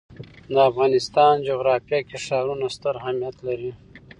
[0.51, 3.71] د افغانستان جغرافیه کې ښارونه ستر اهمیت لري.